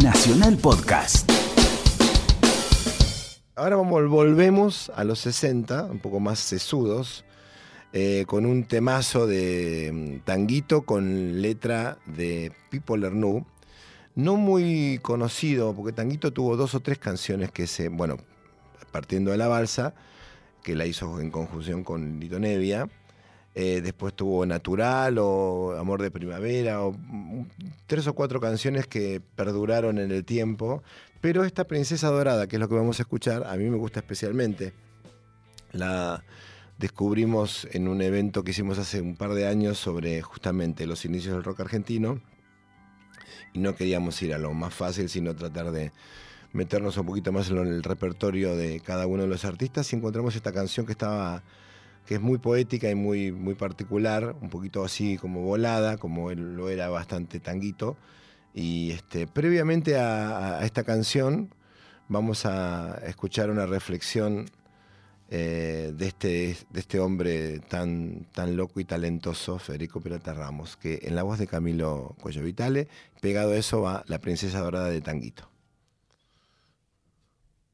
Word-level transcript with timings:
Nacional 0.00 0.56
Podcast. 0.58 1.28
Ahora 3.56 3.74
vamos, 3.74 4.08
volvemos 4.08 4.92
a 4.94 5.02
los 5.02 5.18
60, 5.18 5.86
un 5.86 5.98
poco 5.98 6.20
más 6.20 6.38
sesudos, 6.38 7.24
eh, 7.92 8.24
con 8.28 8.46
un 8.46 8.64
temazo 8.64 9.26
de 9.26 9.90
mm, 9.92 10.24
tanguito 10.24 10.82
con 10.82 11.42
letra 11.42 11.98
de 12.06 12.52
Pipo 12.70 12.96
Lernou. 12.96 13.44
No 14.14 14.36
muy 14.36 15.00
conocido, 15.02 15.74
porque 15.74 15.92
Tanguito 15.92 16.32
tuvo 16.32 16.56
dos 16.56 16.76
o 16.76 16.80
tres 16.80 16.98
canciones 16.98 17.50
que 17.50 17.66
se, 17.66 17.88
bueno, 17.88 18.18
partiendo 18.92 19.32
de 19.32 19.36
la 19.36 19.48
balsa, 19.48 19.94
que 20.62 20.76
la 20.76 20.86
hizo 20.86 21.20
en 21.20 21.30
conjunción 21.30 21.82
con 21.82 22.20
Lito 22.20 22.38
Nevia. 22.38 22.88
Eh, 23.58 23.80
después 23.80 24.12
tuvo 24.12 24.44
Natural 24.44 25.16
o 25.18 25.74
Amor 25.78 26.02
de 26.02 26.10
Primavera, 26.10 26.84
o 26.84 26.94
tres 27.86 28.06
o 28.06 28.12
cuatro 28.12 28.38
canciones 28.38 28.86
que 28.86 29.22
perduraron 29.34 29.98
en 29.98 30.10
el 30.10 30.26
tiempo. 30.26 30.82
Pero 31.22 31.42
esta 31.42 31.64
Princesa 31.64 32.10
Dorada, 32.10 32.46
que 32.48 32.56
es 32.56 32.60
lo 32.60 32.68
que 32.68 32.74
vamos 32.74 32.98
a 32.98 33.04
escuchar, 33.04 33.44
a 33.44 33.56
mí 33.56 33.64
me 33.70 33.78
gusta 33.78 34.00
especialmente. 34.00 34.74
La 35.72 36.22
descubrimos 36.76 37.66
en 37.72 37.88
un 37.88 38.02
evento 38.02 38.44
que 38.44 38.50
hicimos 38.50 38.78
hace 38.78 39.00
un 39.00 39.16
par 39.16 39.32
de 39.32 39.46
años 39.46 39.78
sobre 39.78 40.20
justamente 40.20 40.86
los 40.86 41.06
inicios 41.06 41.32
del 41.32 41.42
rock 41.42 41.60
argentino. 41.60 42.20
Y 43.54 43.60
no 43.60 43.74
queríamos 43.74 44.20
ir 44.20 44.34
a 44.34 44.38
lo 44.38 44.52
más 44.52 44.74
fácil, 44.74 45.08
sino 45.08 45.34
tratar 45.34 45.70
de 45.70 45.92
meternos 46.52 46.98
un 46.98 47.06
poquito 47.06 47.32
más 47.32 47.48
en 47.48 47.56
el 47.56 47.82
repertorio 47.82 48.54
de 48.54 48.80
cada 48.80 49.06
uno 49.06 49.22
de 49.22 49.28
los 49.30 49.46
artistas. 49.46 49.90
Y 49.94 49.96
encontramos 49.96 50.36
esta 50.36 50.52
canción 50.52 50.84
que 50.84 50.92
estaba 50.92 51.42
que 52.06 52.14
es 52.14 52.20
muy 52.20 52.38
poética 52.38 52.88
y 52.88 52.94
muy, 52.94 53.32
muy 53.32 53.54
particular, 53.54 54.36
un 54.40 54.48
poquito 54.48 54.84
así 54.84 55.18
como 55.18 55.42
volada, 55.42 55.98
como 55.98 56.30
él 56.30 56.54
lo 56.54 56.70
era 56.70 56.88
bastante 56.88 57.40
tanguito. 57.40 57.96
Y 58.54 58.92
este, 58.92 59.26
previamente 59.26 59.98
a, 59.98 60.64
esta 60.64 60.84
canción 60.84 61.52
vamos 62.08 62.46
a 62.46 62.98
escuchar 63.06 63.50
una 63.50 63.66
reflexión 63.66 64.46
eh, 65.28 65.92
de, 65.94 66.06
este, 66.06 66.56
de 66.70 66.80
este 66.80 67.00
hombre 67.00 67.58
tan, 67.58 68.26
tan 68.32 68.56
loco 68.56 68.78
y 68.78 68.84
talentoso, 68.84 69.58
Federico 69.58 70.00
Peralta 70.00 70.32
Ramos, 70.32 70.76
que 70.76 71.00
en 71.02 71.16
la 71.16 71.24
voz 71.24 71.40
de 71.40 71.48
Camilo 71.48 72.14
Cuello 72.22 72.44
Vitale, 72.44 72.88
pegado 73.20 73.52
a 73.52 73.56
eso 73.56 73.82
va 73.82 74.04
La 74.06 74.20
princesa 74.20 74.60
dorada 74.60 74.88
de 74.88 75.00
Tanguito. 75.00 75.50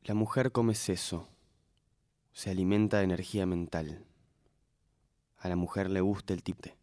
La 0.05 0.15
mujer 0.15 0.51
come 0.51 0.75
seso, 0.75 1.29
se 2.33 2.51
alimenta 2.51 2.99
de 2.99 3.05
energía 3.05 3.45
mental 3.45 4.07
a 5.43 5.49
la 5.49 5.57
mujer 5.57 5.91
le 5.91 6.01
gusta 6.01 6.33
el 6.35 6.43
tipte. 6.43 6.77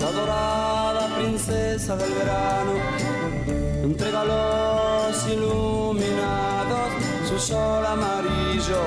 La 0.00 0.10
dorada 0.12 1.14
princesa 1.16 1.96
del 1.96 2.12
verano 2.14 2.72
entrega 3.82 4.24
los 4.24 5.28
iluminados 5.28 6.92
su 7.28 7.38
sol 7.38 7.84
amarillo 7.84 8.80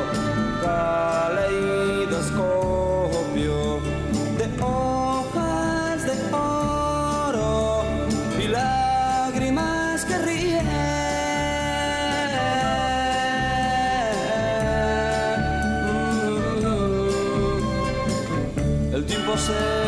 você. 19.27 19.86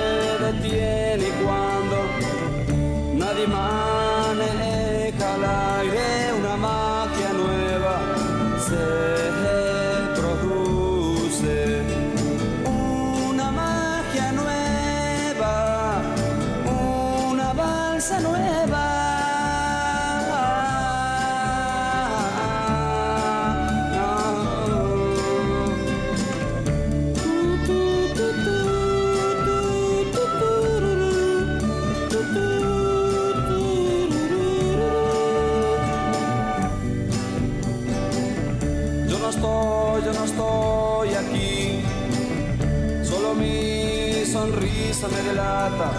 Me 45.07 45.21
delata, 45.21 45.91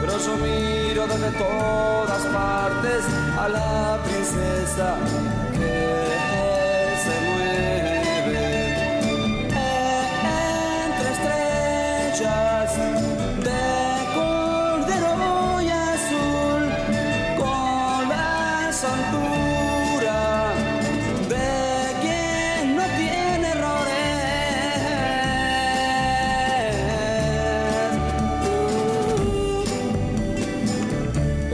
pero 0.00 0.18
yo 0.18 0.34
miro 0.36 1.06
desde 1.06 1.30
todas 1.32 2.22
partes 2.32 3.04
a 3.38 3.46
la 3.48 4.02
princesa 4.04 4.96
que 5.52 6.96
se 7.04 7.20
mueve. 7.26 8.40
Entre 10.86 11.10
estrellas 11.12 12.70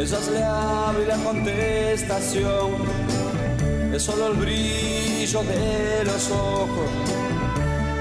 Ella 0.07 0.19
le 0.31 0.45
habla 0.45 1.03
y 1.03 1.07
la 1.09 1.17
contestación 1.17 2.77
es 3.93 4.01
solo 4.05 4.29
el 4.29 4.35
brillo 4.35 5.43
de 5.43 6.05
los 6.05 6.31
ojos. 6.31 6.91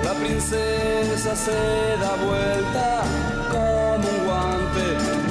La 0.03 0.13
princesa 0.13 1.35
se 1.35 1.97
da 1.99 2.15
vuelta 2.23 3.01
como 3.49 4.07
un 4.07 4.23
guante 4.23 4.85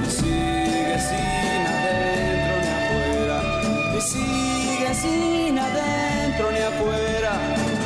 y 0.05 0.11
sigue 0.11 0.99
sin 0.99 1.65
adentro 1.75 2.55
ni 2.65 2.71
afuera. 2.81 3.39
Y 3.97 4.01
sigue 4.01 4.95
sin 4.95 5.57
adentro 5.57 6.51
ni 6.51 6.59
afuera. 6.59 7.33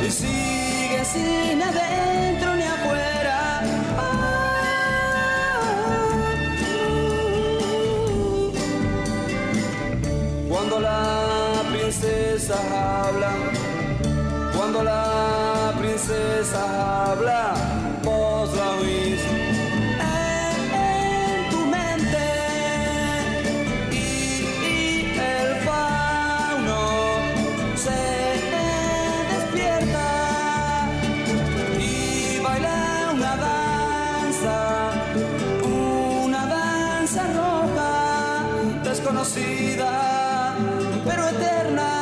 Y 0.01 0.09
sigue 0.09 1.05
sin 1.05 1.61
adentro 1.61 2.55
ni 2.55 2.63
afuera. 2.63 3.18
Princesa 12.49 13.05
habla, 13.05 13.31
cuando 14.57 14.83
la 14.83 15.71
princesa 15.77 17.11
habla, 17.11 17.53
vos 18.03 18.49
la 18.55 18.69
oís. 18.81 19.21
En, 20.73 21.49
tu 21.51 21.65
mente 21.67 22.27
y, 23.91 25.13
el 25.15 25.55
fauno 25.67 26.81
se 27.75 28.01
despierta 29.31 30.07
y 31.79 32.39
baila 32.43 33.11
una 33.13 33.35
danza, 33.35 34.57
una 35.63 36.45
danza 36.47 37.23
roja 37.27 38.43
desconocida 38.83 40.19
pero 41.05 41.27
eterna, 41.27 41.98